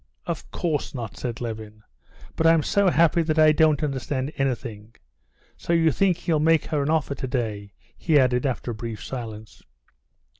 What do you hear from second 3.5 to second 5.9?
don't understand anything. So